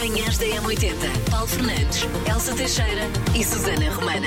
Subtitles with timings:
[0.00, 0.94] Manhãs da M80.
[1.30, 3.02] Paulo Fernandes, Elsa Teixeira
[3.38, 4.26] e Susana Romana.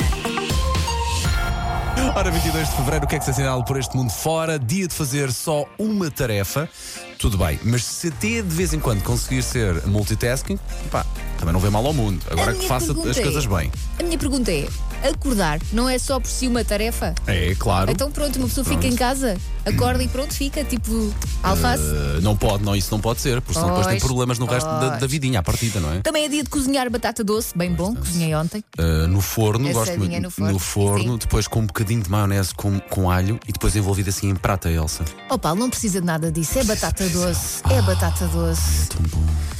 [2.16, 4.60] Ora, 22 de fevereiro, o que é que se assinala por este mundo fora?
[4.60, 6.70] Dia de fazer só uma tarefa.
[7.18, 10.60] Tudo bem, mas se até de vez em quando conseguir ser multitasking,
[10.92, 11.04] pá,
[11.40, 12.24] também não vê mal ao mundo.
[12.30, 13.72] Agora que faça as é- coisas bem.
[14.00, 14.68] A minha pergunta é:
[15.04, 17.14] acordar não é só por si uma tarefa?
[17.28, 17.92] É, claro.
[17.92, 21.84] Então pronto, uma pessoa fica em casa, acorda e pronto, fica tipo alface.
[21.84, 24.68] Uh, não pode, não, isso não pode ser, porque senão depois tem problemas no resto
[24.68, 26.02] da, da vidinha, à partida, não é?
[26.02, 28.64] Também é dia de cozinhar batata doce, bem bom, cozinhei ontem.
[28.78, 30.54] Uh, no forno, Assadinha gosto muito.
[30.54, 31.18] no forno, forno, sim.
[31.18, 34.70] depois com um bocadinho de maionese com, com alho e depois envolvido assim em prata,
[34.70, 35.04] Elsa.
[35.44, 38.88] Paulo, não precisa de nada disso, é batata doce, é batata doce.
[38.88, 39.53] Tão bom.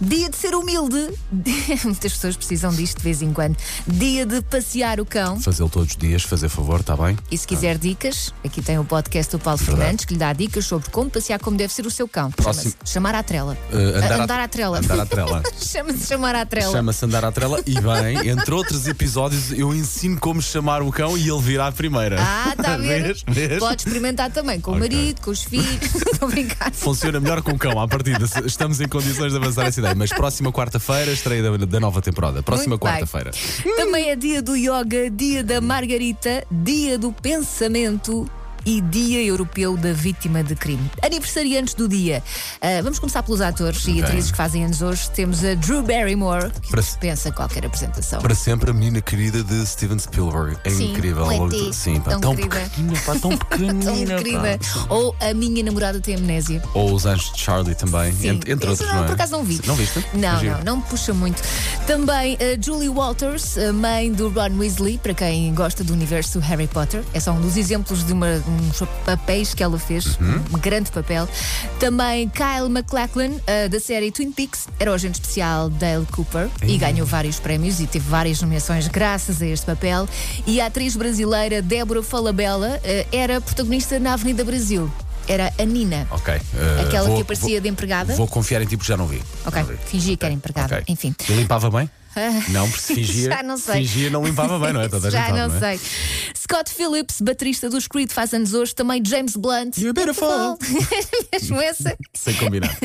[0.00, 1.08] Dia de ser humilde,
[1.84, 3.56] muitas pessoas precisam disto de vez em quando.
[3.86, 5.40] Dia de passear o cão.
[5.40, 7.16] Fazê-lo todos os dias, fazer favor, está bem?
[7.30, 9.78] E se quiser dicas, aqui tem o podcast do Paulo Verdade.
[9.80, 12.30] Fernandes que lhe dá dicas sobre como passear como deve ser o seu cão.
[12.30, 12.74] Próximo.
[12.84, 13.56] Chamar à trela.
[13.72, 14.78] Uh, andar, A- andar à trela.
[14.78, 15.42] Andar à trela.
[15.60, 16.72] Chama-se chamar à trela.
[16.72, 21.16] Chama-se Andar à Trela e bem, entre outros episódios, eu ensino como chamar o cão
[21.16, 22.16] e ele virá a primeira.
[22.20, 23.16] Ah, está a ver?
[23.28, 23.58] Vês?
[23.58, 24.78] Pode experimentar também com Ok.
[24.78, 25.94] o marido, com os filhos.
[26.12, 26.70] Estou a brincar.
[26.72, 28.26] Funciona melhor com o cão, à partida.
[28.44, 32.42] Estamos em condições de avançar essa Mas próxima quarta-feira, estreia da, da nova temporada.
[32.42, 33.30] Próxima quarta-feira.
[33.76, 38.28] Também é dia do yoga, dia da margarita, dia do pensamento.
[38.66, 40.90] E Dia Europeu da Vítima de Crime.
[41.00, 42.20] Aniversariantes do dia.
[42.60, 44.02] Ah, vamos começar pelos atores e Ok.
[44.02, 45.08] atrizes que fazem anos hoje.
[45.10, 48.20] Temos a Drew Barrymore, que Para- dispensa qualquer apresentação.
[48.20, 50.58] Para sempre a menina querida de Steven Spielberg.
[50.64, 51.26] É Sim, incrível.
[51.72, 53.84] Sim, pá, Tão tão, pequenina, pá, tão pequenina.
[53.84, 54.58] Tão querida.
[54.88, 56.60] Ou a minha namorada tem amnésia.
[56.74, 58.30] Ou os Anjos de Charlie também, Sim.
[58.30, 59.06] entre, entre outros, não, não é?
[59.06, 59.60] por acaso não vi.
[59.64, 60.04] Não viste?
[60.12, 61.40] Não, não, não me puxa muito.
[61.86, 66.66] Também a Julie Walters, a mãe do Ron Weasley, para quem gosta do universo Harry
[66.66, 67.04] Potter.
[67.14, 70.42] É só um dos exemplos de uma, uns papéis que ela fez, Uhum.
[70.54, 71.28] um grande papel.
[71.78, 76.76] Também Kyle MacLachlan, ah, da série Twin Peaks, era o agente especial Dale Cooper e
[76.78, 80.08] ganhou vários prémios e teve várias nomeações graças a este papel.
[80.46, 84.90] E a atriz brasileira Débora Falabella ah, era protagonista na Avenida Brasil.
[85.28, 86.06] Era a Nina.
[86.12, 86.32] Ok.
[86.34, 86.40] eh,
[86.86, 88.14] Aquela vou- que aparecia vou- de empregada?
[88.14, 89.20] Vou confiar em ti porque já não vi.
[89.44, 89.78] Ok, Já não vi.
[89.84, 90.74] fingia que era empregada.
[90.76, 90.84] Ok.
[90.86, 91.14] Enfim.
[91.28, 91.90] E limpava bem?
[92.48, 93.28] Não, porque se fingia.
[93.30, 93.74] Já não sei.
[93.86, 94.88] Fingia não limpava bem, não é?
[94.88, 95.58] Toda a gente Já sabe, não é?
[95.76, 95.80] sei.
[96.48, 98.72] Scott Phillips, baterista dos Creed, faz anos hoje.
[98.72, 99.78] Também James Blunt.
[99.78, 100.56] You're beautiful.
[101.32, 101.96] Mesmo essa.
[102.14, 102.76] Sem combinar.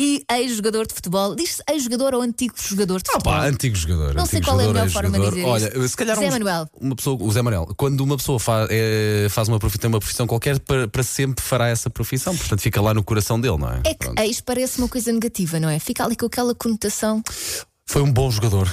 [0.00, 1.34] E ex-jogador de futebol.
[1.34, 3.32] Diz-se ex-jogador ou antigo jogador de Ah futebol?
[3.34, 4.14] pá, antigo jogador.
[4.14, 5.88] Não antigo sei qual é a jogador, melhor forma de dizer Olha, isto.
[5.88, 6.68] se calhar Zé um- Manuel.
[6.80, 9.98] uma pessoa, o Zé Manuel, quando uma pessoa fa- é, faz uma profissão, tem uma
[9.98, 12.34] profissão qualquer, para, para sempre fará essa profissão.
[12.36, 13.80] Portanto, fica lá no coração dele, não é?
[13.84, 14.20] É que Pronto.
[14.20, 15.78] ex parece uma coisa negativa, não é?
[15.80, 17.20] Fica ali com aquela conotação.
[17.88, 18.68] Foi um bom jogador.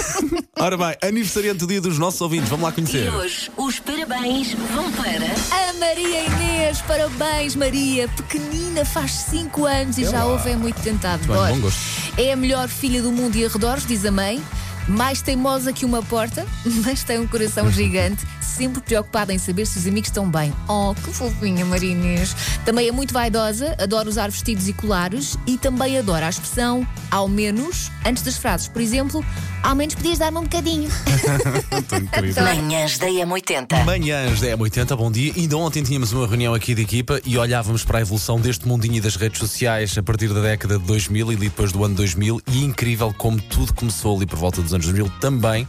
[0.58, 3.10] Ora bem, aniversariante do dia dos nossos ouvintes, vamos lá E conhecer.
[3.14, 5.68] hoje os parabéns vão para.
[5.68, 10.26] A Maria Inês, parabéns Maria, pequenina, faz 5 anos e já lá.
[10.26, 11.26] houve é muito tentado.
[11.26, 11.80] bem, bom gosto.
[12.18, 14.42] É a melhor filha do mundo e arredores, diz a mãe.
[14.88, 16.46] Mais teimosa que uma porta,
[16.84, 20.52] mas tem um coração gigante, sempre preocupada em saber se os amigos estão bem.
[20.68, 22.34] Oh, que fofinha, Maria Inês.
[22.64, 27.28] Também é muito vaidosa, adora usar vestidos e colares e também adora a expressão ao
[27.28, 28.68] menos, antes das frases.
[28.68, 29.24] Por exemplo,
[29.62, 30.90] ao menos podias dar-me um bocadinho.
[32.42, 33.84] Manhãs da M80.
[33.84, 35.32] Manhãs da M80, bom dia.
[35.36, 38.96] Ainda ontem tínhamos uma reunião aqui de equipa e olhávamos para a evolução deste mundinho
[38.96, 42.40] e das redes sociais a partir da década de 2000 e depois do ano 2000
[42.52, 45.66] e incrível como tudo começou ali por volta dos anos 2000 também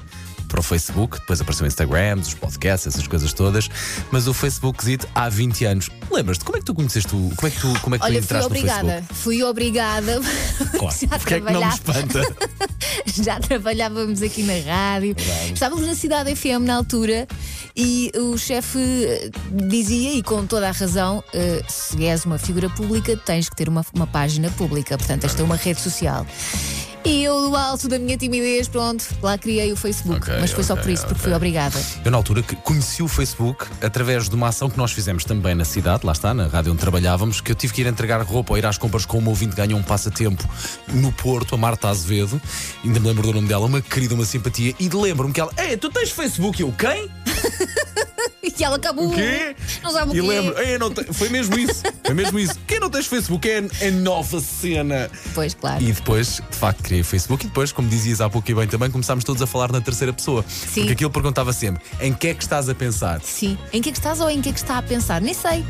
[0.47, 3.69] para o Facebook, depois apareceu o Instagram, os podcasts, essas coisas todas,
[4.11, 5.89] mas o Facebook existe há 20 anos.
[6.11, 7.31] Lembras-te, como é que tu conheceste o.
[7.37, 9.13] Como é que tu, como é que tu Olha, fui entraste no obrigada, Facebook?
[9.15, 10.21] fui obrigada.
[10.77, 10.97] Claro.
[10.99, 12.19] Já Porque é que não me trabalhava.
[12.19, 12.35] espanta?
[13.23, 15.15] Já trabalhávamos aqui na rádio.
[15.53, 17.27] Estávamos na cidade FM na altura
[17.75, 19.29] e o chefe eh,
[19.67, 23.69] dizia, e com toda a razão, eh, se és uma figura pública, tens que ter
[23.69, 26.25] uma, uma página pública, portanto, de ter uma rede social.
[27.03, 30.21] E eu, do alto da minha timidez, pronto, lá criei o Facebook.
[30.21, 31.75] Ok, mas foi só ok, por isso, porque fui obrigada.
[32.05, 35.55] Eu, na altura, que conheci o Facebook através de uma ação que nós fizemos também
[35.55, 38.53] na cidade, lá está, na rádio onde trabalhávamos, que eu tive que ir entregar roupa
[38.53, 40.47] ou ir às compras com uma ouvinte que ganhou um passatempo
[40.89, 42.39] no Porto, a Marta Azevedo.
[42.83, 44.75] Ainda me lembro do nome dela, uma querida, uma simpatia.
[44.79, 46.61] E lembro-me que ela, Ei, tu tens Facebook?
[46.61, 47.09] E eu, quem?
[48.59, 49.09] E ela acabou.
[49.09, 49.55] O quê?
[49.81, 50.27] Não sabe o E quê.
[50.27, 50.55] lembro,
[51.13, 51.81] foi mesmo isso.
[52.05, 52.55] Foi mesmo isso.
[52.67, 55.09] Quem não tens Facebook é a nova cena.
[55.33, 55.81] Pois, claro.
[55.83, 58.67] E depois, de facto, criei o Facebook e depois, como dizias há pouco e bem
[58.67, 60.45] também, começámos todos a falar na terceira pessoa.
[60.47, 60.81] Sim.
[60.81, 63.21] Porque aquilo perguntava sempre: em que é que estás a pensar?
[63.21, 63.57] Sim.
[63.73, 65.21] Em que é que estás ou em que é que está a pensar?
[65.21, 65.65] Nem sei.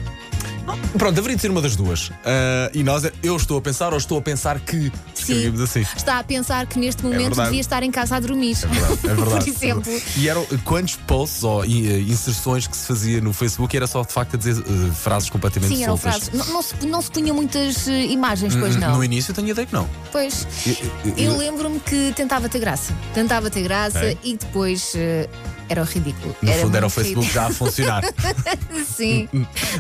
[0.98, 2.12] Pronto, haveria de ser uma das duas.
[2.26, 4.92] Ah, e nós, eu estou a pensar ou estou a pensar que.
[5.16, 5.82] Escrevíamos assim.
[5.96, 7.48] Está a pensar que neste momento verdade.
[7.50, 8.58] devia estar em casa a dormir.
[8.64, 9.46] É verdade, é verdade.
[9.46, 10.02] Por exemplo.
[10.18, 13.88] E eram uh, quantos posts ou uh, inserções que se fazia no Facebook e era
[13.88, 16.30] só de facto a dizer uh, frases completamente Sim, eram soltas.
[16.30, 16.48] frases.
[16.48, 18.96] Não, não se, não se punham muitas eh, imagens, pois não.
[18.98, 19.88] No início eu tenho ideia que não.
[20.12, 20.48] Pois.
[20.66, 22.94] Eu- eu- Eu lembro-me que tentava ter graça.
[23.14, 24.18] Tentava ter graça Ok.
[24.24, 25.30] e depois eh,
[25.72, 26.36] era o ridículo.
[26.42, 28.04] No fundo era o muito Facebook já a funcionar.
[28.04, 28.86] ridículo.
[28.96, 29.28] Sim.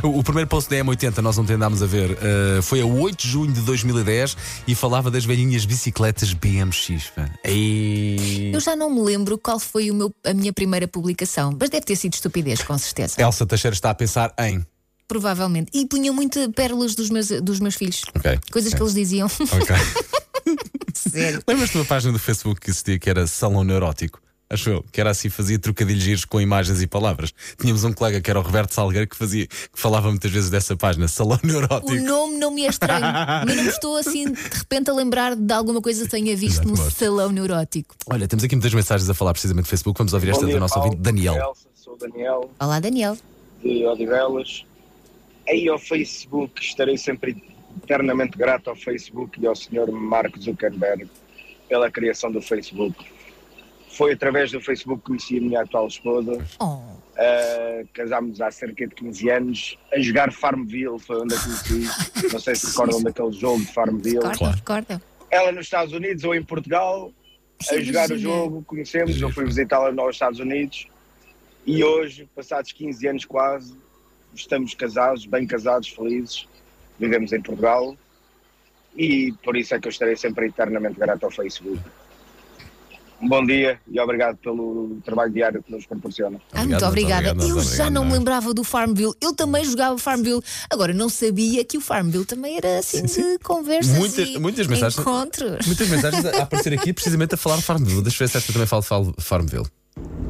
[0.03, 3.21] o, o primeiro post da M80, nós não tendámos a ver, uh, foi a 8
[3.21, 7.11] de junho de 2010 e falava das velhinhas bicicletas BMX.
[7.43, 8.51] Ei.
[8.53, 11.85] Eu já não me lembro qual foi o meu- a minha primeira publicação, mas deve
[11.85, 13.21] ter sido estupidez, com certeza.
[13.21, 14.65] Elsa Teixeira está a pensar em.
[15.07, 15.69] Provavelmente.
[15.73, 18.03] E punha muita pérolas dos meus, dos meus filhos.
[18.15, 18.39] Ok.
[18.49, 19.27] Coisas que eles diziam.
[19.27, 19.75] Ok.
[20.95, 21.43] Sério.
[21.47, 24.21] Lembras-te de uma página do Facebook que existia que era Salão Neurótico?
[24.51, 27.33] Acho eu, que era assim, fazia trocadilhos giros com imagens e palavras.
[27.59, 30.75] Tínhamos um colega que era o Roberto Salgueiro que fazia, que falava muitas vezes dessa
[30.75, 31.93] página, Salão O Neurótico.
[31.95, 32.99] nome não me é estranho,
[33.47, 36.67] mas não me estou assim de repente a lembrar de alguma coisa que tenha visto
[36.67, 36.91] no Exato.
[36.91, 37.95] salão neurótico.
[38.07, 39.97] Olha, temos aqui muitas mensagens a falar precisamente do Facebook.
[39.97, 40.89] Vamos ouvir esta Bom do dia, nosso Paulo.
[40.89, 41.35] ouvinte, Daniel.
[41.35, 43.17] Elsa, sou o Daniel, Olá, Daniel.
[43.63, 44.65] de Odivelas.
[45.47, 47.41] Aí ao Facebook, estarei sempre
[47.83, 49.91] eternamente grato ao Facebook e ao Sr.
[49.91, 51.09] Mark Zuckerberg
[51.69, 52.95] pela criação do Facebook.
[53.95, 56.43] Foi através do Facebook que conheci a minha atual esposa.
[56.59, 59.77] Oh, Uh, casámos há cerca de 15 anos.
[59.93, 61.87] A jogar Farmville foi onde a conheci.
[62.33, 64.19] Não sei se recordam daquele jogo de Farmville.
[64.37, 64.61] Claro.
[64.63, 65.01] corta.
[65.29, 67.11] Ela nos Estados Unidos ou em Portugal,
[67.59, 70.87] a Sim, jogar o jogo, conhecemos, eu fui visitá-la nos Estados Unidos
[71.65, 73.77] e hoje, passados 15 anos quase,
[74.33, 76.47] estamos casados, bem casados, felizes,
[76.97, 77.95] vivemos em Portugal
[78.95, 81.79] e por isso é que eu estarei sempre eternamente grato ao Facebook.
[83.21, 86.39] Um bom dia e obrigado pelo trabalho diário que nos proporciona.
[86.51, 87.31] Ah, Obrigado, muito obrigada.
[87.31, 89.13] obrigado, eu já obrigado, não me lembrava do Farmville.
[89.21, 90.41] Eu também jogava Farmville.
[90.69, 94.97] Agora, não sabia que o Farmville também era assim de conversas Muitas- e muitas mensagens-
[94.99, 95.65] encontros.
[95.67, 98.01] Muitas mensagens a aparecer aqui precisamente a falar de Farmville.
[98.01, 99.67] Deixa eu ver se esta também fala de Farmville.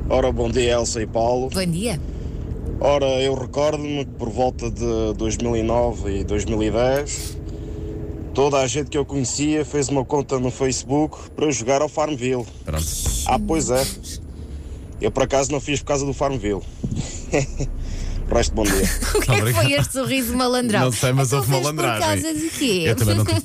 [0.09, 1.49] Ora, bom dia Elsa e Paulo.
[1.49, 1.97] Bom dia.
[2.81, 7.37] Ora, eu recordo-me que por volta de 2009 e 2010
[8.33, 12.45] toda a gente que eu conhecia fez uma conta no Facebook para jogar ao Farmville.
[12.65, 12.85] Pronto.
[13.27, 13.85] Ah, pois é.
[14.99, 16.61] Eu por acaso não fiz por causa do Farmville.
[18.31, 18.71] Resto bom dia.
[19.13, 20.85] O que é que foi este sorriso malandrão?
[20.85, 21.99] Não sei, mas Então houve malandragem.
[21.99, 22.83] Por causa de quê?
[22.85, 23.41] Eu também não, tinha-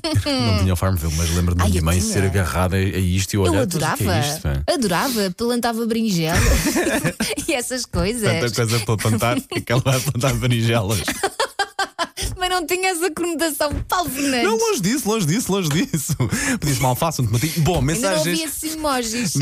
[0.52, 2.12] não tinha o Farmville, mas lembro-me da minha eu mãe tinha.
[2.12, 3.62] ser agarrada a isto e Eu olhar.
[3.62, 6.38] adorava, "Mas o que é isto, pá?" adorava, plantava berinjela
[7.48, 8.22] e essas coisas.
[8.30, 10.98] Tanta coisa para plantar que ela vai plantar berinjelas.
[12.48, 14.44] Mas não tinha essa conotação Paulo Fernandes.
[14.44, 16.14] Não, longe disso, longe disso, longe disso.
[16.60, 17.52] Pedias mal fácil, um tomatinho.
[17.64, 18.20] Bom, Ainda não mensagens.
[18.26, 19.34] havia esses emojis.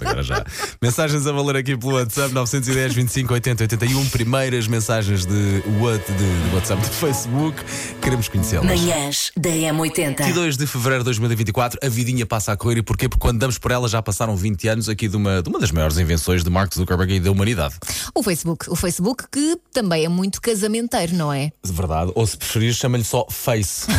[0.00, 0.44] Agora já.
[0.80, 4.06] Mensagens a valer aqui pelo WhatsApp 910 25 80 81.
[4.10, 7.56] Primeiras mensagens de, what- de, de WhatsApp do Facebook.
[8.00, 8.66] Queremos conhecê-las.
[8.66, 10.16] Manhãs da M80.
[10.24, 12.78] 22 de fevereiro de 2024, a vidinha passa a correr.
[12.78, 13.08] E porquê?
[13.08, 15.70] Porque quando damos por ela já passaram 20 anos aqui de uma, de uma das
[15.70, 17.74] maiores invenções de Mark Zuckerberg e da humanidade.
[18.14, 21.52] O Facebook, o Facebook que também é muito casamenteiro, não é?
[21.64, 22.12] De verdade.
[22.14, 23.86] Ou se preferires, chama-lhe só Face.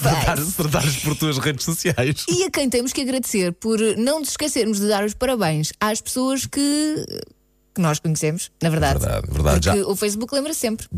[0.00, 2.24] Se tratares por tuas redes sociais.
[2.28, 6.00] E a quem temos que agradecer por não nos esquecermos de dar os parabéns às
[6.00, 7.04] pessoas que,
[7.74, 8.98] que nós conhecemos, na verdade.
[8.98, 9.86] Verdade, verdade, Porque já.
[9.86, 10.88] o Facebook lembra sempre.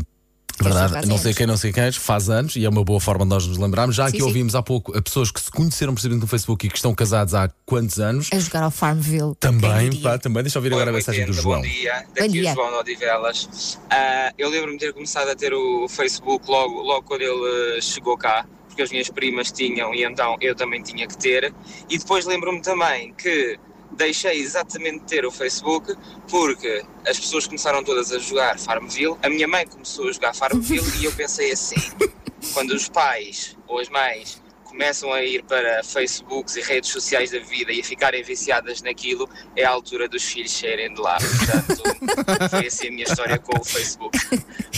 [0.61, 1.37] Verdade, não sei anos.
[1.37, 3.95] quem, não sei quem, faz anos e é uma boa forma de nós nos lembrarmos.
[3.95, 4.23] Já Sim, que sim.
[4.23, 7.33] ouvimos há pouco a pessoas que se conheceram precisamente no Facebook e que estão casados
[7.33, 8.29] há quantos anos.
[8.31, 9.33] A jogar ao Farmville.
[9.39, 10.43] Também, pá, também.
[10.43, 11.61] Deixa eu ouvir agora a Oi, mensagem do 80, João.
[11.61, 12.51] Bom dia, Bom daqui dia.
[12.51, 13.79] o João de Odivelas.
[13.89, 17.81] Ah, eu lembro-me de ter começado a ter o Facebook logo, logo quando ele eh,
[17.81, 21.51] chegou cá, porque as minhas primas tinham e então eu também tinha que ter.
[21.89, 23.57] E depois lembro-me também que
[23.93, 25.95] deixei exatamente de ter o Facebook
[26.29, 29.17] porque as pessoas começaram todas a jogar Farmville.
[29.23, 31.75] A minha mãe começou a jogar Farmville e eu pensei assim:
[32.53, 34.42] quando os pais ou as mães
[34.73, 39.29] começam a ir para Facebooks e redes sociais da vida e a ficarem viciadas naquilo,
[39.55, 41.19] é a altura dos filhos saírem de lá.
[41.19, 41.83] Portanto,
[42.49, 44.17] foi assim a minha história com o Facebook.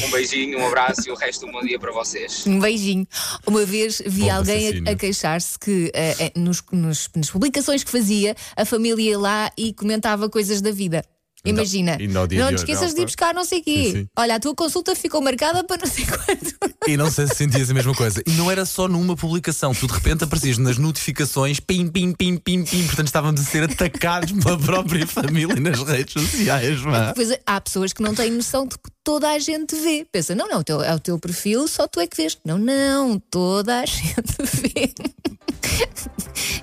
[0.04, 2.46] Um beijinho, um abraço e o resto um bom dia para vocês.
[2.46, 3.08] Um beijinho.
[3.48, 7.90] Uma vez vi Bom alguém a, a queixar-se que eh, nos- nos- nas publicações que
[7.90, 11.06] fazia, a família ia lá e comentava coisas da vida.
[11.46, 13.84] Imagina, não de te esqueças não, de ir buscar não sei o quê.
[13.86, 14.10] Sim, sim.
[14.18, 16.65] Olha, a tua consulta ficou marcada para não sei quando.
[16.88, 18.22] E não sei se sentias a mesma coisa.
[18.26, 22.38] E não era só numa publicação, tu de repente aparecias nas notificações, pim, pim, pim,
[22.38, 22.86] pim, pim.
[22.86, 26.80] Portanto, estávamos a ser atacados pela própria família nas redes sociais.
[26.82, 27.08] Vá.
[27.08, 30.06] Depois há pessoas que não têm noção de que toda a gente vê.
[30.12, 32.38] Pensa, não, não, é o teu perfil, só tu é que vês.
[32.46, 34.94] Não, não, toda a gente vê.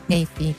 [0.09, 0.55] Enfim.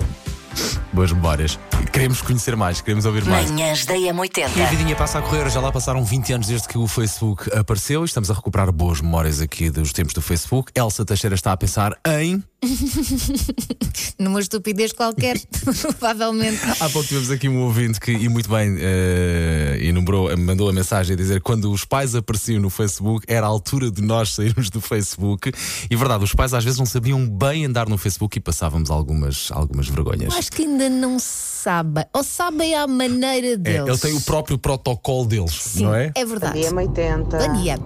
[0.92, 1.60] Boas memórias.
[1.92, 3.50] Queremos conhecer mais, queremos ouvir mais.
[3.50, 4.70] Manhãs da E a M80.
[4.70, 8.06] vidinha passa a correr, já lá passaram 20 anos desde que o Facebook apareceu e
[8.06, 10.72] estamos a recuperar boas memórias aqui dos tempos do Facebook.
[10.76, 12.44] Elsa Teixeira está a pensar em.
[14.18, 15.38] Numa estupidez qualquer,
[16.00, 16.62] provavelmente.
[16.80, 21.14] Há pouco tivemos aqui um ouvinte que, e muito bem, eh, enumerou, mandou a mensagem
[21.14, 24.70] a dizer que quando os pais apareciam no Facebook era a altura de nós sairmos
[24.70, 25.52] do Facebook.
[25.90, 29.52] E verdade, os pais às vezes não sabiam bem andar no Facebook e passávamos algumas,
[29.52, 30.43] algumas vergonhas.
[30.44, 32.04] Acho que ainda não sabem.
[32.12, 33.88] Ou sabem à maneira É, deles.
[33.88, 36.12] ele tem o próprio protocolo deles, Sim, não é?
[36.14, 36.60] é verdade.
[36.60, 37.38] Dia 80.
[37.38, 37.80] Bom dia.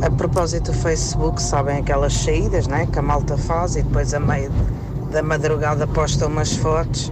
[0.00, 4.20] A propósito do Facebook, sabem aquelas saídas né, que a malta faz e depois a
[4.20, 4.52] meio
[5.10, 7.10] da madrugada posta umas fotos.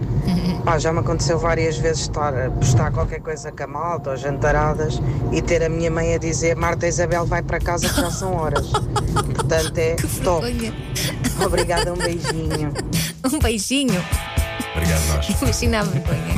[0.63, 4.17] Pá, já me aconteceu várias vezes estar a postar qualquer coisa com a malta ou
[4.17, 5.01] jantaradas
[5.33, 8.35] e ter a minha mãe a dizer Marta Isabel vai para casa que já são
[8.35, 8.69] horas.
[9.35, 10.73] Portanto é top.
[11.45, 12.71] Obrigada, um beijinho.
[13.23, 14.03] Um beijinho.
[14.75, 15.29] Obrigado, nós.
[15.41, 16.35] Imagina a vergonha.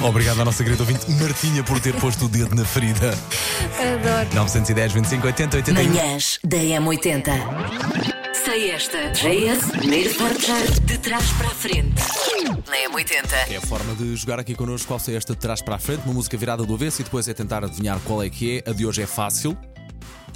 [0.08, 3.10] Obrigado à nossa querida ouvinte Martinha por ter posto o dedo na ferida.
[3.78, 4.34] Adoro.
[4.34, 5.88] 910, 25, 80, 81.
[5.92, 7.24] Manhãs da M80.
[8.44, 9.10] Sei esta.
[9.12, 12.02] JS, primeiro forjar de trás para a frente.
[12.66, 13.52] Na M80.
[13.52, 16.04] É a forma de jogar aqui connosco qual sei esta de trás para a frente,
[16.04, 18.70] uma música virada do avesso e depois é tentar adivinhar qual é que é.
[18.70, 19.56] A de hoje é fácil.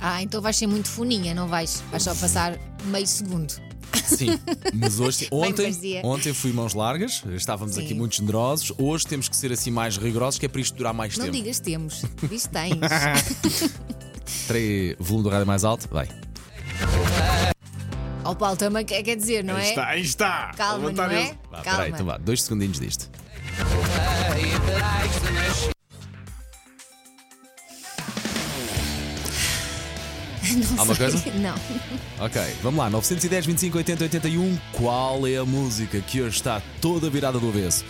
[0.00, 1.82] Ah, então vais ser muito foninha, não vais?
[1.90, 3.54] Vais só passar meio segundo.
[4.04, 4.38] Sim,
[4.74, 7.84] mas hoje, ontem, ontem fui mãos largas, estávamos Sim.
[7.84, 8.72] aqui muito generosos.
[8.78, 11.36] Hoje temos que ser assim mais rigorosos, que é para isto durar mais Não tempo.
[11.36, 12.04] digas temos.
[12.28, 12.78] Diz tens.
[14.46, 16.08] Três, volume do rádio mais alto, vai.
[18.24, 19.74] Ao Paulo também quer dizer, não é?
[19.80, 20.52] aí está.
[20.56, 21.34] Calma, não é?
[21.50, 21.78] Vá, Calma.
[21.78, 23.10] peraí, então vá, dois segundinhos disto.
[30.78, 31.10] Alguma Sei.
[31.10, 31.30] coisa?
[31.38, 31.54] Não.
[32.24, 34.58] Ok, vamos lá, 910, 25, 80, 81.
[34.72, 37.84] Qual é a música que hoje está toda virada do avesso?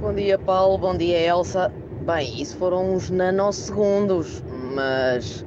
[0.00, 0.78] Bom dia, Paulo.
[0.78, 1.72] Bom dia, Elsa.
[2.06, 4.42] Bem, isso foram uns nanosegundos,
[4.74, 5.44] mas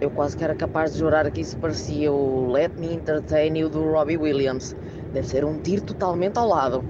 [0.00, 3.68] eu quase que era capaz de jurar que isso parecia o Let Me Entertain You
[3.68, 4.74] do Robbie Williams.
[5.12, 6.84] Deve ser um tiro totalmente ao lado.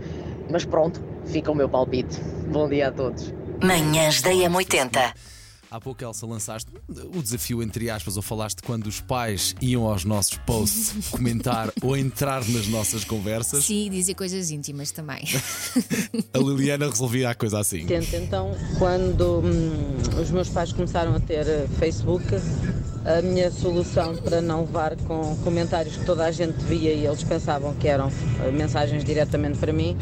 [0.51, 2.21] Mas pronto, fica o meu palpite.
[2.51, 3.33] Bom dia a todos.
[3.63, 5.15] Manhãs da M80.
[5.73, 6.71] Há pouco, Elsa, lançaste
[7.15, 11.97] o desafio, entre aspas, ou falaste quando os pais iam aos nossos posts comentar ou
[11.97, 13.65] entrar nas nossas conversas.
[13.65, 15.25] Sim, dizer coisas íntimas também.
[16.35, 17.87] A Liliana resolvia a coisa assim.
[17.87, 22.23] Tento, então, quando hum, os meus pais começaram a ter eh, Facebook,
[23.05, 27.23] a minha solução para não levar com comentários que toda a gente via e eles
[27.23, 28.11] pensavam que eram
[28.45, 29.97] eh, mensagens diretamente para mim,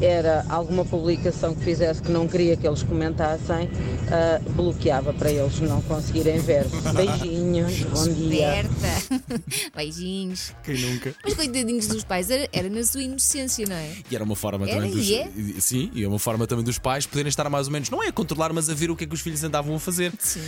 [0.00, 3.68] era alguma publicação que fizesse que não queria que eles comentassem,
[4.10, 6.66] ah, bloqueava para eles não conseguirem ver.
[6.94, 8.60] Beijinhos, bom dia.
[8.60, 9.42] Esperta.
[9.74, 10.52] Beijinhos.
[10.62, 11.14] Quem nunca?
[11.24, 13.92] Mas coitadinhos dos pais, era, era na sua inocência, não é?
[14.10, 15.08] E era uma forma Era também dos.
[15.08, 15.30] e é?
[15.58, 18.08] Sim, e é uma forma também dos pais poderem estar mais ou menos, não é
[18.08, 20.12] a controlar, mas a ver o que é que os filhos andavam a fazer.
[20.18, 20.40] Sim.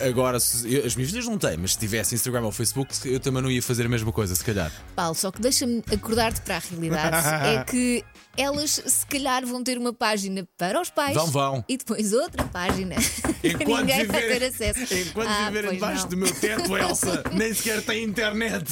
[0.00, 3.42] Agora, se- as minhas filhas não têm, mas se tivesse Instagram ou Facebook, eu também
[3.42, 4.70] não ia fazer a mesma coisa, se calhar.
[4.96, 7.16] Paulo, só que deixa-me acordar-te para a realidade.
[7.60, 8.04] é que
[8.36, 11.14] elas, se calhar, vão ter uma página para os pais.
[11.14, 11.64] Vão, vão.
[11.68, 12.96] E depois outra página.
[13.40, 14.94] que ninguém vai ter acesso.
[14.94, 18.64] enquanto Ah, viverem pois debaixo do meu teto, Elsa, nem sequer tem internet.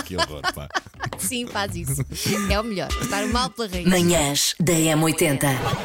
[0.04, 0.68] que horror, pá.
[1.18, 2.04] Sim, faz isso.
[2.50, 2.88] É o melhor.
[3.00, 3.86] Estar mal pela raiz.
[3.86, 5.40] Manhãs da M80.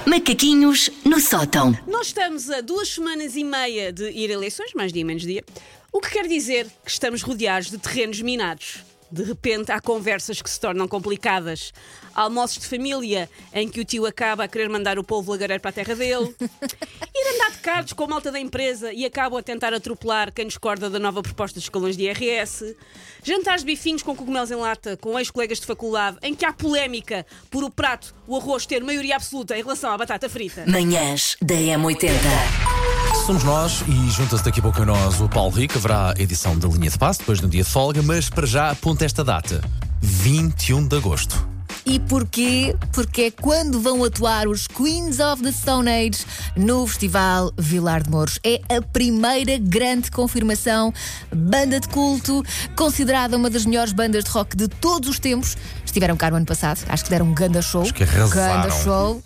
[0.05, 1.77] Macaquinhos no sótão.
[1.87, 5.43] Nós estamos a duas semanas e meia de ir a eleições, mais dia menos dia,
[5.91, 8.83] o que quer dizer que estamos rodeados de terrenos minados.
[9.11, 11.73] De repente há conversas que se tornam complicadas.
[12.13, 15.69] Almoços de família em que o tio acaba a querer mandar o povo lagareiro para
[15.69, 16.35] a terra dele.
[16.41, 20.47] Ir andar de carros com a malta da empresa e acabam a tentar atropelar quem
[20.47, 22.75] discorda da nova proposta dos escalões de IRS.
[23.23, 27.25] Jantares de bifinhos com cogumelos em lata com ex-colegas de faculdade em que há polémica
[27.49, 30.65] por o prato, o arroz ter maioria absoluta em relação à batata frita.
[30.67, 32.89] Manhãs da M80.
[33.25, 35.77] Somos nós e junta-se daqui a pouco a nós o Paulo Rico.
[35.77, 39.05] Haverá edição da linha de passe, depois no dia de folga, mas para já aponta
[39.05, 39.61] esta data:
[40.01, 41.58] 21 de agosto.
[41.89, 42.75] E porquê?
[42.93, 46.23] Porque é quando vão atuar os Queens of the Stone Age
[46.55, 48.39] no Festival Vilar de Mouros.
[48.43, 50.93] É a primeira grande confirmação.
[51.35, 52.43] Banda de culto,
[52.75, 55.57] considerada uma das melhores bandas de rock de todos os tempos.
[55.83, 57.81] Estiveram cá no ano passado, acho que deram um ganda show.
[57.81, 58.61] Acho que arrasaram.
[58.61, 59.23] Ganda show.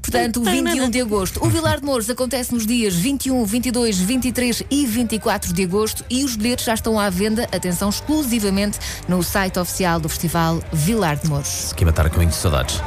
[0.00, 1.44] Portanto, 21 de agosto.
[1.44, 6.22] O Vilar de Mouros acontece nos dias 21, 22, 23 e 24 de agosto e
[6.22, 11.28] os bilhetes já estão à venda, atenção, exclusivamente no site oficial do Festival Vilar de
[11.28, 11.72] Mouros.
[11.96, 12.82] Matar com de saudades.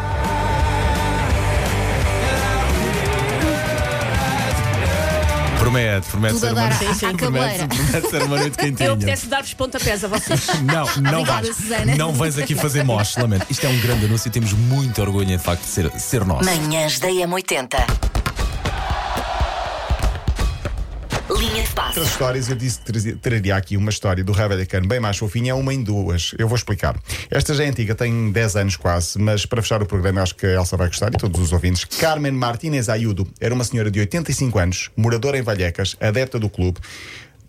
[5.58, 6.70] Promete, promete Tudo ser uma à- à
[7.18, 8.90] promete, promete ser uma noite quentinha.
[8.90, 10.48] Eu apetece dar-vos pontapés a vocês.
[10.62, 11.56] Não, não Obrigada, vais.
[11.56, 11.96] Susana.
[11.96, 13.48] Não vais aqui fazer moche, lamento.
[13.50, 16.24] Isto é um grande anúncio e temos muito orgulho em de facto de ser, ser
[16.24, 16.46] nosso.
[16.46, 18.19] Manhãs da M80.
[22.00, 25.54] Outras histórias, eu disse que traria aqui uma história do Ravellicano bem mais fofinha, é
[25.54, 26.34] uma em duas.
[26.40, 26.98] Eu vou explicar.
[27.30, 30.46] Esta já é antiga, tem 10 anos quase, mas para fechar o programa, acho que
[30.46, 31.84] a Elsa vai gostar e todos os ouvintes.
[31.84, 36.80] Carmen Martínez Ayudo era uma senhora de 85 anos, moradora em Vallecas, adepta do clube.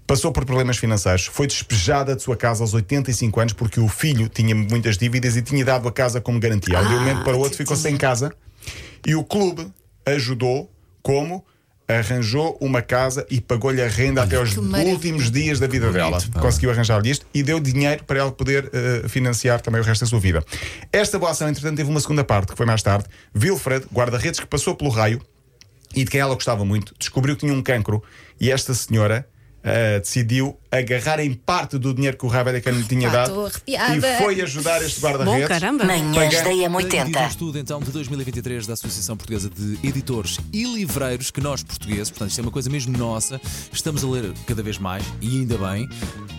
[0.05, 4.29] Passou por problemas financeiros, foi despejada de sua casa aos 85 anos porque o filho
[4.29, 6.83] tinha muitas dívidas e tinha dado a casa como garantia.
[6.83, 8.33] De um momento para o outro ficou sem casa
[9.07, 9.73] e o clube
[10.05, 10.69] ajudou
[11.05, 11.45] como
[11.99, 16.19] arranjou uma casa e pagou-lhe a renda até aos últimos dias da vida dela.
[16.41, 20.07] Conseguiu arranjar-lhe isto e deu dinheiro para ela poder eh, financiar também o resto da
[20.07, 20.45] sua vida.
[20.93, 23.07] Esta boa ação, entretanto, teve uma segunda parte, que foi mais tarde.
[23.37, 25.21] Wilfred, guarda-redes que passou pelo raio
[25.95, 28.03] e de quem ela gostava muito, descobriu que tinha um cancro
[28.41, 29.27] e esta senhora
[29.63, 33.77] eh, decidiu agarrar em parte do dinheiro que o Ravellican lhe tinha Pá, dado e
[34.19, 35.49] foi ajudar este Bom, guarda-redes.
[35.49, 35.85] caramba.
[35.85, 37.29] Manhãs da Diz um M80.
[37.29, 42.29] estudo então de 2023 da Associação Portuguesa de Editores e Livreiros que nós portugueses, portanto
[42.31, 43.41] isto é uma coisa mesmo nossa,
[43.73, 45.89] estamos a ler cada vez mais e ainda bem.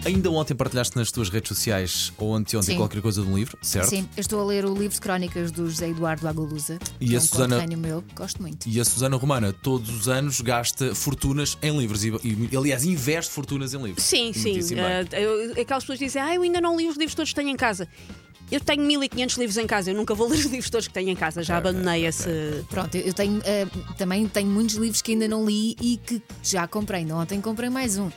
[0.05, 2.77] Ainda ontem partilhaste nas tuas redes sociais ou anteontem Sim.
[2.77, 3.89] qualquer coisa de um livro, certo?
[3.89, 6.79] Sim, eu estou a ler o livro de crónicas do José Eduardo Agolusa.
[6.99, 8.67] E que é a um Susana- meu gosto muito.
[8.67, 13.31] E a Susana Romana todos os anos gasta fortunas em livros e, e, aliás investe
[13.31, 14.03] fortunas em livros.
[14.03, 14.53] Sim, sim.
[14.79, 17.49] Ah, eu- aquelas pessoas dizem, ah, eu ainda não li os livros todos que tenho
[17.49, 17.87] em casa.
[18.51, 21.09] Eu tenho 1500 livros em casa, eu nunca vou ler os livros todos que tenho
[21.09, 22.29] em casa, já abandonei esse.
[22.69, 23.65] Pronto, eu tenho eh,
[23.97, 27.09] também tenho muitos livros que ainda não li e que já comprei.
[27.11, 28.09] Ontem comprei mais um.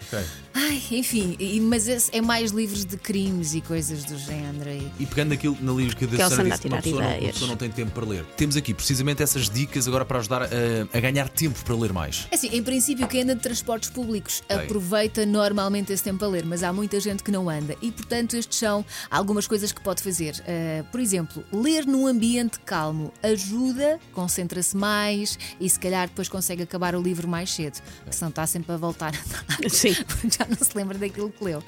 [0.57, 4.71] Ai, enfim, e- mas esse é mais livros de crimes e coisas do género.
[4.71, 7.03] e- E pegando aquilo na livro que Elsa Susana anda a disse, uma tirar pessoa,
[7.03, 7.33] não, uma ideias.
[7.33, 8.25] pessoa não tem tempo para ler.
[8.37, 10.47] Temos aqui precisamente essas dicas agora para ajudar a,
[10.93, 12.29] a ganhar tempo para ler mais.
[12.31, 14.59] É assim, em princípio, quem anda de transportes públicos Bem.
[14.59, 18.37] aproveita normalmente esse tempo a ler, mas há muita gente que não anda e, portanto,
[18.37, 20.35] estes são algumas coisas que pode fazer.
[20.41, 26.63] Uh, por exemplo, ler num ambiente calmo ajuda, concentra-se mais e, se calhar, depois consegue
[26.63, 29.73] acabar o livro mais cedo, porque senão está sempre a voltar atrás.
[29.73, 29.95] Sim.
[30.07, 31.63] porque já não se lembra daquilo que leu.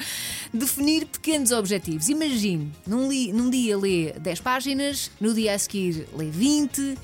[0.52, 2.08] Definir pequenos objetivos.
[2.08, 6.96] Imagine, num, li- num dia lê 10 páginas, no dia a seguir lê 20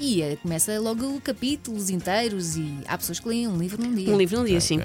[0.00, 4.12] e eh, começa logo capítulos inteiros e há pessoas que leem um livro num dia.
[4.12, 4.80] Um livro num dia, sim.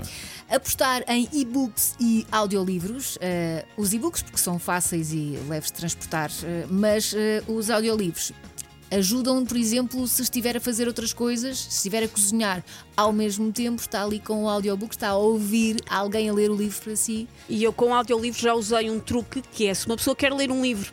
[0.49, 3.17] Apostar em e-books e audiolivros.
[3.21, 8.31] eh, os e-books porque são fáceis e leves de transportar, eh, mas eh, os audiolivros
[8.91, 12.63] ajudam, por exemplo, se estiver a fazer outras coisas, se estiver a cozinhar
[12.95, 16.55] ao mesmo tempo, está ali com o audiobook, está a ouvir alguém a ler o
[16.55, 17.27] livro para si.
[17.47, 20.51] E eu com audiolivros já usei um truque que é se uma pessoa quer ler
[20.51, 20.91] um livro.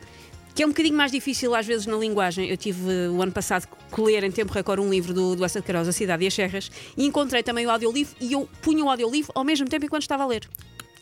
[0.54, 2.48] Que é um bocadinho mais difícil às vezes na linguagem.
[2.48, 5.61] Eu tive o ano passado que ler em tempo recorde um livro do, do Essa
[5.61, 8.88] de Queiroz, Cidade e as Serras, e encontrei também o audiolivro e eu punha o
[8.88, 10.48] audiolivro ao mesmo tempo enquanto estava a ler.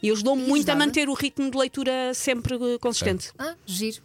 [0.02, 3.30] E ajudou-me E muito a manter o ritmo de leitura sempre eh, consistente.
[3.38, 4.02] Ah, giro.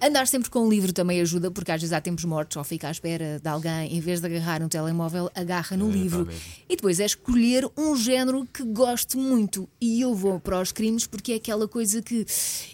[0.00, 2.88] Andar sempre com um livro também ajuda, porque às vezes há tempos mortos ou fica
[2.88, 6.26] à espera de alguém, em vez de agarrar um telemóvel, agarra no livro.
[6.68, 9.68] E depois é escolher um género que goste muito.
[9.80, 12.24] E eu vou para os crimes porque é aquela coisa que.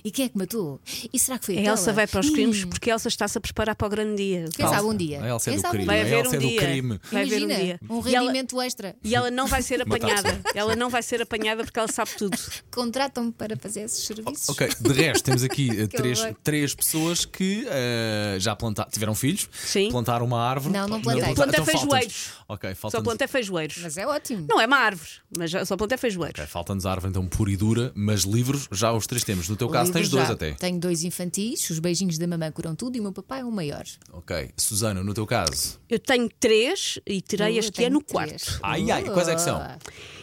[0.05, 0.81] E quem é que matou?
[1.13, 1.77] E será que foi A aquela?
[1.77, 4.45] Elsa vai para os crimes Hum, porque Elsa está-se a preparar para o grande dia.
[4.55, 5.23] Quem sabe um dia?
[5.23, 5.87] A Elsa é Quem do sabe um crime.
[5.87, 6.61] Vai haver um é dia.
[6.61, 7.01] crime.
[7.11, 7.81] Vai haver um Imagina, dia.
[7.91, 8.97] um E ela- rendimento extra.
[9.03, 10.41] E ela não vai ser apanhada.
[10.55, 12.39] ela não vai ser apanhada porque ela sabe tudo.
[12.71, 14.49] Contratam-me para fazer esses serviços.
[14.49, 16.35] Ok, de resto, temos aqui eh, três, horror.
[16.43, 19.91] três pessoas que eh, já plantaram, tiveram filhos, Sim.
[19.91, 20.73] plantaram uma árvore.
[20.75, 21.23] Não, não plantei.
[21.23, 22.31] plantaram- Plantei então feijoeiros.
[22.49, 23.79] Ok, Só falta-nos plantei feijoeiros.
[23.83, 24.47] Mas é ótimo.
[24.49, 26.39] Não é uma árvore, mas só plantei feijoeiros.
[26.41, 29.49] ok, falta-nos árvore então pura e dura, mas livros já os três temos.
[29.49, 30.35] No teu caso Livros tens dois já.
[30.35, 30.53] até.
[30.53, 33.51] Tenho dois infantis, os beijinhos da mamãe curam tudo e o meu papai é o
[33.53, 33.85] maior.
[34.13, 35.79] Ok, Susana, no teu caso.
[35.89, 38.43] Eu tenho três e terei Eu este tenho ano o três.
[38.45, 38.61] quarto.
[38.63, 39.59] Ai, ai, quais é que são?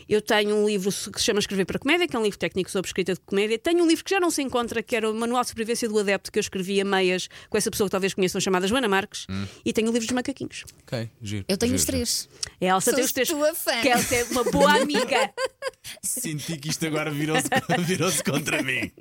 [0.07, 2.69] Eu tenho um livro que se chama Escrever para Comédia, que é um livro técnico
[2.69, 3.57] sobre escrita de comédia.
[3.57, 5.97] Tenho um livro que já não se encontra, que era o Manual de Sobrevivência do
[5.97, 9.25] Adepto, que eu escrevi a meias com essa pessoa que talvez conheçam, chamada Joana Marques.
[9.29, 9.45] Hum.
[9.65, 10.63] E tenho o livro dos macaquinhos.
[10.83, 11.45] Ok, giro.
[11.47, 12.29] Eu tenho giro, os três.
[12.61, 13.29] A Elsa Sou tem os três.
[13.29, 13.81] tua fã.
[13.81, 15.33] Que a Elsa é uma boa amiga.
[16.01, 17.47] Senti que isto agora virou-se
[17.85, 18.91] virou contra mim.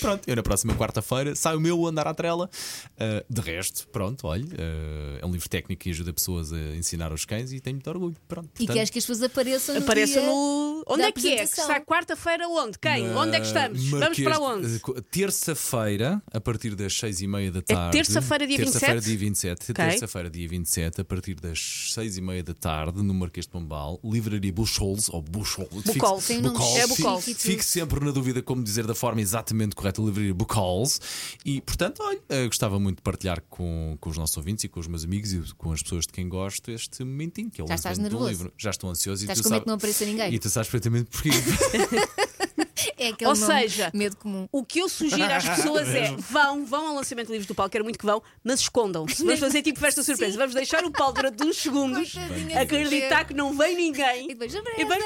[0.00, 2.50] Pronto, eu na próxima quarta-feira saio o meu andar à trela.
[2.94, 7.10] Uh, de resto, pronto, olha, uh, é um livro técnico que ajuda pessoas a ensinar
[7.10, 8.16] aos cães e tenho muito orgulho.
[8.28, 10.41] Pronto, E portanto, queres que as pessoas apareçam no
[10.86, 11.46] Onde da é que é?
[11.46, 12.78] Que sai quarta-feira onde?
[12.78, 13.08] Quem?
[13.16, 13.78] Onde é que estamos?
[13.88, 14.76] Vamos Marquês para de- onde?
[14.76, 17.92] eh, Terça-feira, a partir das 6 e meia da tarde.
[17.96, 19.08] terça-feira, dia Terça-feira, 27?
[19.08, 19.72] dia 27.
[19.72, 19.74] Ok.
[19.74, 23.98] Terça-feira, dia 27, a partir das 6 e meia da tarde, no Marquês de Pombal,
[24.04, 25.68] Livraria Buchholz, ou Buchholz.
[25.70, 26.24] Buchholz.
[26.24, 26.76] Fique- Tem um nome Buchholz.
[26.76, 27.24] É Fique- Buchholz.
[27.38, 31.00] Fique sempre na dúvida como dizer da forma exatamente correta Livraria Buchholz.
[31.44, 34.80] E, portanto, olha, eh, gostava muito de partilhar com, com os nossos ouvintes e com
[34.80, 37.68] os meus amigos e com as pessoas de quem gosto este momentinho que é o
[37.68, 38.28] Já estás nervoso?
[38.28, 38.52] livro.
[38.58, 40.31] Já estou ansioso Estás e tu com medo que não apareça ninguém?
[40.32, 41.28] E tu sabes perfeitamente porquê.
[43.02, 44.48] É aquele Ou nome seja, medo comum.
[44.52, 47.70] O que eu sugiro às pessoas é vão, vão ao lançamento de livros do Paulo,
[47.70, 49.24] quero muito que vão, mas escondam-se.
[49.24, 50.32] Vamos fazer tipo festa surpresa.
[50.32, 50.38] Sim.
[50.38, 52.14] Vamos deixar o Paulo durante uns segundos
[52.60, 54.30] acreditar que não vem ninguém.
[54.30, 55.04] E depois, E depois.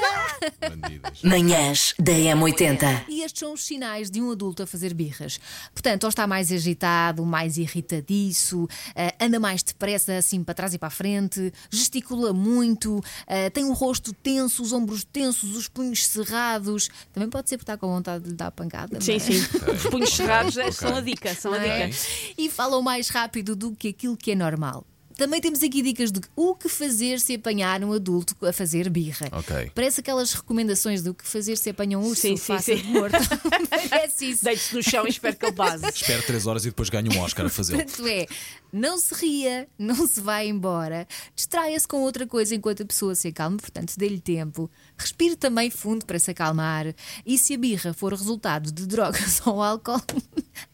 [0.59, 1.21] Bandidas.
[1.23, 3.05] Manhãs da M80.
[3.07, 5.39] E estes são os sinais de um adulto a fazer birras.
[5.73, 10.77] Portanto, ou está mais agitado, mais irritadiço, eh, anda mais depressa, assim para trás e
[10.77, 16.05] para a frente, gesticula muito, eh, tem o rosto tenso, os ombros tensos, os punhos
[16.05, 16.89] cerrados.
[17.13, 18.99] Também pode ser porque está com vontade de lhe dar pancada.
[19.01, 19.19] Sim, é?
[19.19, 19.37] sim.
[19.71, 21.87] Os punhos cerrados é- são a dica, são a é?
[21.87, 21.99] dica.
[22.37, 24.85] E falam mais rápido do que aquilo que é normal.
[25.17, 29.27] Também temos aqui dicas de o que fazer se apanhar um adulto a fazer birra.
[29.31, 29.71] Ok.
[29.73, 32.83] Parece aquelas recomendações do que fazer se apanha um urso Sim, sim, sim.
[32.83, 33.17] morto.
[33.89, 34.43] Parece isso.
[34.43, 35.85] Deite-se no chão e espero que ele base.
[35.89, 37.83] Espero 3 horas e depois ganho um Oscar a fazê-lo.
[37.83, 38.27] Portanto, é,
[38.71, 43.27] não se ria, não se vá embora, distraia-se com outra coisa enquanto a pessoa se
[43.29, 44.69] acalma, portanto, dê-lhe tempo.
[44.97, 46.93] Respire também fundo para se acalmar.
[47.25, 50.01] E se a birra for resultado de drogas ou álcool,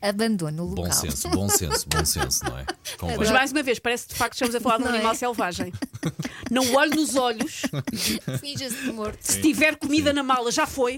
[0.01, 0.85] abandone o local.
[0.85, 2.65] Bom senso, bom senso, bom senso, não é?
[2.97, 3.17] Convém.
[3.17, 4.97] Mas mais uma vez, parece que de facto estamos a falar de um Não é?
[4.97, 5.73] animal selvagem.
[6.51, 7.61] Não olhe nos olhos.
[8.39, 9.17] Finja-se de morto.
[9.21, 10.97] Se tiver comida na mala, já foi.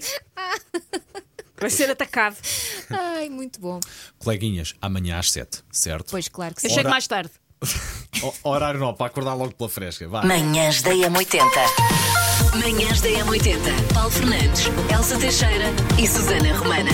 [1.60, 2.36] Vai ser atacado.
[2.90, 3.80] Ai, muito bom.
[4.20, 6.12] Coleguinhas, amanhã às 7, certo?
[6.12, 6.76] Pois, claro que Eu sim.
[6.76, 7.32] chego mais tarde.
[8.44, 10.08] Horário não, para acordar logo pela fresca.
[10.08, 10.24] Vá.
[10.24, 11.40] Manhãs da M80.
[12.62, 13.94] Manhãs da M80.
[13.94, 15.66] Paulo Fernandes, Elsa Teixeira
[15.98, 16.92] e Susana Romana.